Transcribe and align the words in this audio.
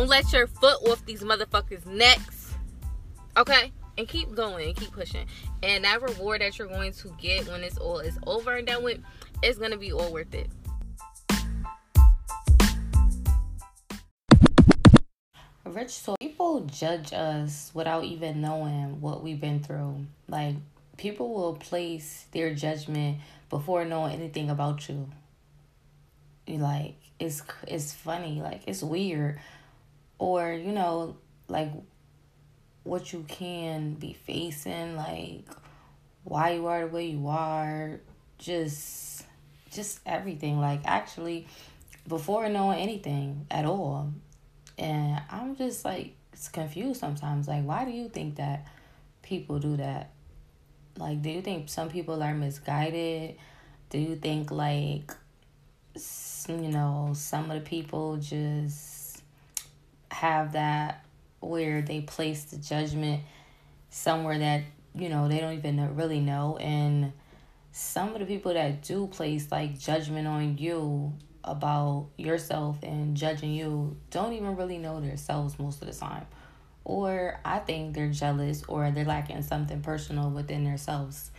Don't 0.00 0.08
let 0.08 0.32
your 0.32 0.46
foot 0.46 0.78
off 0.88 1.04
these 1.04 1.22
motherfuckers' 1.22 1.84
necks. 1.84 2.54
Okay? 3.36 3.70
And 3.98 4.08
keep 4.08 4.34
going 4.34 4.68
and 4.68 4.74
keep 4.74 4.92
pushing. 4.92 5.26
And 5.62 5.84
that 5.84 6.00
reward 6.00 6.40
that 6.40 6.58
you're 6.58 6.68
going 6.68 6.92
to 6.92 7.14
get 7.20 7.46
when 7.48 7.62
it's 7.62 7.76
all 7.76 7.98
is 7.98 8.18
over 8.26 8.56
and 8.56 8.66
done 8.66 8.82
with, 8.82 9.00
it's 9.42 9.58
gonna 9.58 9.76
be 9.76 9.92
all 9.92 10.10
worth 10.10 10.34
it. 10.34 10.48
Rich 15.66 15.90
so 15.90 16.16
people 16.18 16.60
judge 16.60 17.12
us 17.12 17.70
without 17.74 18.04
even 18.04 18.40
knowing 18.40 19.02
what 19.02 19.22
we've 19.22 19.38
been 19.38 19.62
through. 19.62 20.06
Like 20.28 20.54
people 20.96 21.34
will 21.34 21.56
place 21.56 22.24
their 22.32 22.54
judgment 22.54 23.18
before 23.50 23.84
knowing 23.84 24.14
anything 24.14 24.48
about 24.48 24.88
you. 24.88 25.10
You 26.46 26.56
like 26.56 26.94
it's 27.18 27.42
it's 27.68 27.92
funny, 27.92 28.40
like 28.40 28.62
it's 28.66 28.82
weird, 28.82 29.38
or 30.20 30.52
you 30.52 30.72
know, 30.72 31.16
like 31.48 31.72
what 32.84 33.12
you 33.12 33.24
can 33.26 33.94
be 33.94 34.12
facing, 34.12 34.96
like 34.96 35.44
why 36.24 36.50
you 36.50 36.66
are 36.66 36.82
the 36.82 36.86
way 36.86 37.06
you 37.06 37.26
are, 37.26 38.00
just 38.38 39.24
just 39.72 40.00
everything. 40.04 40.60
Like 40.60 40.82
actually, 40.84 41.48
before 42.06 42.48
knowing 42.48 42.78
anything 42.78 43.46
at 43.50 43.64
all, 43.64 44.12
and 44.78 45.20
I'm 45.30 45.56
just 45.56 45.84
like 45.84 46.14
confused 46.48 47.00
sometimes. 47.00 47.48
Like, 47.48 47.64
why 47.64 47.84
do 47.84 47.90
you 47.90 48.08
think 48.08 48.36
that 48.36 48.66
people 49.22 49.58
do 49.58 49.76
that? 49.76 50.10
Like, 50.96 51.22
do 51.22 51.30
you 51.30 51.42
think 51.42 51.68
some 51.68 51.88
people 51.88 52.22
are 52.22 52.34
misguided? 52.34 53.36
Do 53.90 53.98
you 53.98 54.16
think, 54.16 54.50
like, 54.50 55.12
you 56.48 56.68
know, 56.68 57.12
some 57.14 57.50
of 57.50 57.62
the 57.62 57.68
people 57.68 58.16
just 58.16 58.89
have 60.10 60.52
that 60.52 61.04
where 61.40 61.82
they 61.82 62.00
place 62.00 62.44
the 62.44 62.56
judgment 62.56 63.22
somewhere 63.90 64.38
that, 64.38 64.62
you 64.94 65.08
know, 65.08 65.28
they 65.28 65.38
don't 65.38 65.54
even 65.54 65.94
really 65.96 66.20
know? 66.20 66.56
And 66.58 67.12
some 67.72 68.12
of 68.14 68.20
the 68.20 68.26
people 68.26 68.52
that 68.54 68.82
do 68.82 69.06
place, 69.06 69.50
like, 69.50 69.78
judgment 69.78 70.26
on 70.26 70.58
you 70.58 71.12
about 71.44 72.08
yourself 72.16 72.76
and 72.82 73.16
judging 73.16 73.52
you 73.52 73.96
don't 74.10 74.32
even 74.34 74.56
really 74.56 74.78
know 74.78 75.00
themselves 75.00 75.58
most 75.58 75.80
of 75.80 75.88
the 75.88 75.94
time. 75.94 76.26
Or 76.84 77.40
I 77.44 77.58
think 77.60 77.94
they're 77.94 78.10
jealous 78.10 78.62
or 78.66 78.90
they're 78.90 79.04
lacking 79.04 79.42
something 79.42 79.80
personal 79.80 80.30
within 80.30 80.64
themselves 80.64 81.30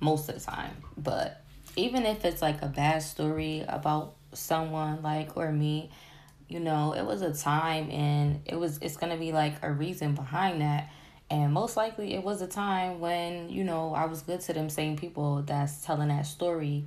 most 0.00 0.28
of 0.28 0.34
the 0.34 0.40
time. 0.40 0.76
But 0.96 1.42
even 1.76 2.04
if 2.04 2.24
it's 2.24 2.42
like 2.42 2.62
a 2.62 2.66
bad 2.66 3.02
story 3.02 3.64
about 3.66 4.14
someone 4.32 5.02
like 5.02 5.36
or 5.36 5.52
me, 5.52 5.90
you 6.50 6.58
know, 6.60 6.92
it 6.92 7.06
was 7.06 7.22
a 7.22 7.32
time 7.32 7.90
and 7.90 8.40
it 8.44 8.56
was 8.56 8.78
it's 8.82 8.96
gonna 8.96 9.16
be 9.16 9.32
like 9.32 9.54
a 9.62 9.72
reason 9.72 10.14
behind 10.14 10.60
that. 10.60 10.90
And 11.30 11.52
most 11.52 11.76
likely 11.76 12.14
it 12.14 12.24
was 12.24 12.42
a 12.42 12.48
time 12.48 12.98
when, 12.98 13.48
you 13.48 13.62
know, 13.62 13.94
I 13.94 14.06
was 14.06 14.22
good 14.22 14.40
to 14.42 14.52
them 14.52 14.68
same 14.68 14.96
people 14.96 15.42
that's 15.42 15.84
telling 15.84 16.08
that 16.08 16.26
story 16.26 16.86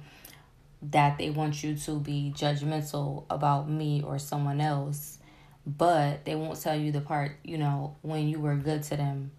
that 0.92 1.18
they 1.18 1.30
want 1.30 1.64
you 1.64 1.78
to 1.78 2.00
be 2.00 2.34
judgmental 2.36 3.24
about 3.30 3.70
me 3.70 4.04
or 4.06 4.20
someone 4.20 4.60
else, 4.60 5.18
but 5.66 6.26
they 6.26 6.36
won't 6.36 6.60
tell 6.60 6.76
you 6.76 6.92
the 6.92 7.00
part, 7.00 7.38
you 7.46 7.58
know, 7.58 7.96
when 8.02 8.28
you 8.28 8.42
were 8.42 8.56
good 8.56 8.84
to 8.84 8.98
them. 8.98 9.32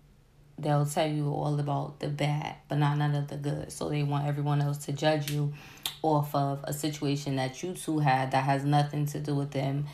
They'll 0.56 0.86
tell 0.86 1.08
you 1.08 1.26
all 1.30 1.58
about 1.58 2.00
the 2.00 2.08
bad, 2.08 2.54
but 2.68 2.78
not 2.78 2.96
none 2.96 3.14
of 3.14 3.28
the 3.28 3.36
good. 3.36 3.72
So 3.72 3.90
they 3.90 4.04
want 4.04 4.26
everyone 4.26 4.62
else 4.62 4.78
to 4.86 4.92
judge 4.92 5.30
you 5.30 5.52
off 6.00 6.34
of 6.34 6.64
a 6.64 6.72
situation 6.72 7.36
that 7.36 7.62
you 7.62 7.74
two 7.74 7.98
had 7.98 8.30
that 8.30 8.44
has 8.44 8.64
nothing 8.64 9.04
to 9.06 9.20
do 9.20 9.34
with 9.34 9.50
them, 9.50 9.86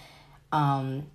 um, 0.52 1.06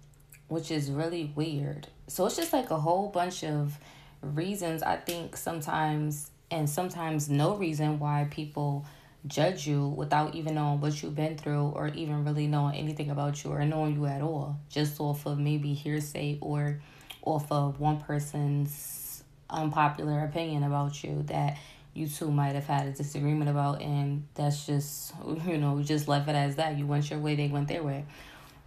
which 0.48 0.72
is 0.72 0.92
really 0.92 1.32
weird. 1.36 1.88
So 2.08 2.26
it's 2.26 2.36
just 2.36 2.54
like 2.54 2.72
a 2.72 2.80
whole 2.80 3.10
bunch 3.10 3.44
of 3.44 3.78
reasons 4.22 4.84
I 4.84 4.98
think 4.98 5.36
sometimes, 5.38 6.32
and 6.52 6.70
sometimes 6.70 7.30
no 7.30 7.56
reason 7.56 8.00
why 8.00 8.28
people 8.30 8.86
judge 9.28 9.66
you 9.66 9.88
without 9.88 10.36
even 10.36 10.56
knowing 10.56 10.80
what 10.80 11.02
you've 11.02 11.16
been 11.16 11.38
through 11.38 11.68
or 11.76 11.88
even 11.90 12.24
really 12.24 12.48
knowing 12.48 12.76
anything 12.76 13.10
about 13.10 13.44
you 13.44 13.52
or 13.52 13.66
knowing 13.66 13.96
you 13.96 14.06
at 14.06 14.22
all 14.22 14.60
just 14.70 15.00
off 15.00 15.26
of 15.26 15.40
maybe 15.40 15.74
hearsay 15.74 16.38
or 16.42 16.80
off 17.24 17.52
of 17.52 17.80
one 17.80 18.00
person's 18.00 19.24
unpopular 19.50 20.24
opinion 20.26 20.64
about 20.64 21.04
you 21.04 21.24
that 21.24 21.58
you 21.94 22.08
two 22.08 22.30
might 22.30 22.54
have 22.54 22.68
had 22.68 22.88
a 22.88 22.92
disagreement 22.92 23.50
about 23.50 23.82
and 23.82 24.28
that's 24.36 24.66
just 24.66 25.14
you 25.48 25.58
know 25.58 25.82
just 25.82 26.08
left 26.08 26.30
it 26.30 26.36
as 26.36 26.58
that 26.58 26.78
you 26.78 26.86
went 26.86 27.10
your 27.10 27.20
way 27.20 27.36
they 27.36 27.48
went 27.48 27.68
their 27.68 27.84
way 27.84 28.06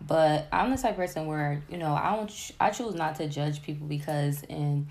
but 0.07 0.47
i'm 0.53 0.71
the 0.71 0.77
type 0.77 0.97
person 0.97 1.27
where 1.27 1.63
you 1.69 1.77
know 1.77 1.93
i 1.93 2.15
don't 2.15 2.53
i 2.61 2.71
choose 2.71 2.95
not 2.95 3.17
to 3.17 3.29
judge 3.29 3.63
people 3.63 3.87
because 3.87 4.43
in 4.45 4.87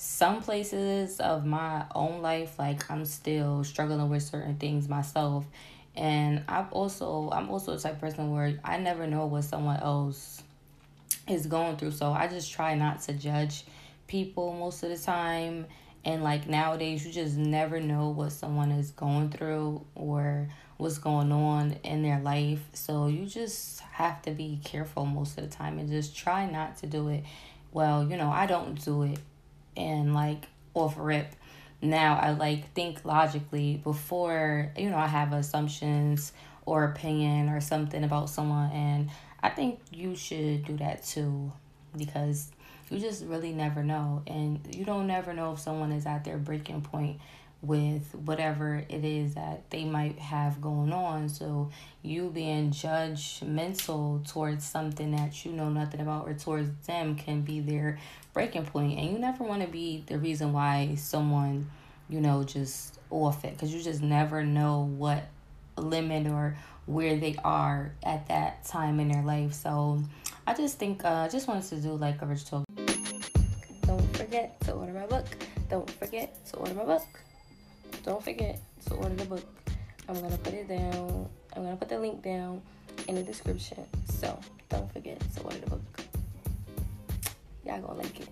some 0.00 0.40
places 0.40 1.18
of 1.18 1.44
my 1.44 1.84
own 1.92 2.22
life 2.22 2.56
like 2.56 2.88
i'm 2.88 3.04
still 3.04 3.64
struggling 3.64 4.08
with 4.08 4.22
certain 4.22 4.54
things 4.54 4.88
myself. 4.88 5.44
And 5.96 6.44
i've 6.46 6.72
also 6.72 7.30
i'm 7.32 7.50
also 7.50 7.74
the 7.74 7.82
type 7.82 8.00
person 8.00 8.32
where 8.32 8.60
i 8.64 8.78
never 8.78 9.08
know 9.08 9.26
what 9.26 9.42
someone 9.42 9.80
else 9.80 10.40
is 11.26 11.46
going 11.46 11.78
through. 11.78 11.90
So 11.90 12.12
i 12.12 12.28
just 12.28 12.52
try 12.52 12.76
not 12.76 13.00
to 13.02 13.12
judge 13.12 13.64
people 14.06 14.52
most 14.52 14.84
of 14.84 14.90
the 14.90 14.98
time. 14.98 15.66
And 16.04 16.22
like 16.22 16.48
nowadays 16.48 17.04
you 17.04 17.10
just 17.10 17.36
never 17.36 17.80
know 17.80 18.10
what 18.10 18.30
someone 18.30 18.70
is 18.70 18.92
going 18.92 19.30
through 19.30 19.84
or 19.96 20.48
what's 20.78 20.98
going 20.98 21.30
on 21.32 21.72
in 21.84 22.02
their 22.02 22.20
life. 22.20 22.60
So 22.72 23.08
you 23.08 23.26
just 23.26 23.80
have 23.80 24.22
to 24.22 24.30
be 24.30 24.60
careful 24.64 25.04
most 25.04 25.36
of 25.36 25.44
the 25.44 25.54
time 25.54 25.78
and 25.78 25.88
just 25.90 26.16
try 26.16 26.46
not 26.50 26.78
to 26.78 26.86
do 26.86 27.08
it. 27.08 27.24
Well 27.72 28.08
you 28.08 28.16
know 28.16 28.30
i 28.30 28.46
don't 28.46 28.82
do 28.82 29.02
it 29.02 29.18
and 29.76 30.14
like 30.14 30.46
off 30.74 30.94
rip. 30.96 31.34
Now 31.82 32.18
i 32.20 32.30
like 32.30 32.72
think 32.72 33.04
logically 33.04 33.76
before 33.76 34.72
you 34.76 34.90
know 34.90 34.96
i 34.96 35.06
have 35.06 35.32
assumptions 35.32 36.32
or 36.64 36.84
opinion 36.84 37.48
or 37.48 37.60
something 37.60 38.04
about 38.04 38.28
someone 38.28 38.70
and 38.72 39.10
i 39.42 39.48
think 39.48 39.80
you 39.90 40.14
should 40.14 40.64
do 40.64 40.76
that 40.76 41.02
too 41.04 41.50
because 41.96 42.50
you 42.90 42.98
just 42.98 43.24
really 43.24 43.52
never 43.52 43.82
know 43.82 44.22
and 44.26 44.60
you 44.74 44.84
don't 44.84 45.06
never 45.06 45.32
know 45.32 45.52
if 45.52 45.60
someone 45.60 45.92
is 45.92 46.04
at 46.04 46.24
their 46.24 46.36
breaking 46.36 46.82
point 46.82 47.18
with 47.60 48.14
whatever 48.14 48.84
it 48.88 49.04
is 49.04 49.34
that 49.34 49.68
they 49.70 49.84
might 49.84 50.18
have 50.18 50.60
going 50.60 50.92
on. 50.92 51.28
So 51.28 51.70
you 52.02 52.30
being 52.30 52.70
judgmental 52.70 54.26
towards 54.30 54.64
something 54.64 55.10
that 55.12 55.44
you 55.44 55.52
know 55.52 55.68
nothing 55.68 56.00
about 56.00 56.28
or 56.28 56.34
towards 56.34 56.70
them 56.86 57.16
can 57.16 57.42
be 57.42 57.60
their 57.60 57.98
breaking 58.32 58.66
point 58.66 58.98
and 58.98 59.10
you 59.10 59.18
never 59.18 59.42
want 59.42 59.62
to 59.62 59.68
be 59.68 60.04
the 60.06 60.18
reason 60.18 60.52
why 60.52 60.94
someone, 60.96 61.68
you 62.08 62.20
know, 62.20 62.44
just 62.44 62.98
off 63.10 63.44
it 63.44 63.54
because 63.54 63.74
you 63.74 63.82
just 63.82 64.02
never 64.02 64.44
know 64.44 64.92
what 64.96 65.24
limit 65.76 66.26
or 66.28 66.56
where 66.86 67.16
they 67.16 67.36
are 67.44 67.92
at 68.02 68.28
that 68.28 68.64
time 68.64 69.00
in 69.00 69.08
their 69.08 69.22
life. 69.22 69.52
So 69.52 70.02
I 70.46 70.54
just 70.54 70.78
think 70.78 71.04
uh, 71.04 71.08
I 71.08 71.28
just 71.28 71.48
wanted 71.48 71.68
to 71.70 71.76
do 71.76 71.92
like 71.92 72.22
a 72.22 72.26
rich 72.26 72.44
talk. 72.44 72.64
Don't 73.82 74.16
forget 74.16 74.60
to 74.60 74.72
order 74.72 74.92
my 74.92 75.06
book. 75.06 75.26
Don't 75.68 75.90
forget 75.90 76.46
to 76.46 76.56
order 76.56 76.74
my 76.74 76.84
book 76.84 77.02
don't 78.08 78.24
forget 78.24 78.58
to 78.86 78.94
order 78.94 79.14
the 79.14 79.26
book. 79.26 79.44
I'm 80.08 80.18
gonna 80.18 80.38
put 80.38 80.54
it 80.54 80.66
down. 80.66 81.28
I'm 81.54 81.62
gonna 81.62 81.76
put 81.76 81.90
the 81.90 81.98
link 81.98 82.22
down 82.22 82.62
in 83.06 83.16
the 83.16 83.22
description. 83.22 83.84
So 84.18 84.40
don't 84.70 84.90
forget 84.90 85.20
to 85.34 85.42
order 85.42 85.58
the 85.58 85.70
book. 85.70 86.00
Y'all 87.66 87.82
gonna 87.82 87.98
like 87.98 88.18
it. 88.18 88.28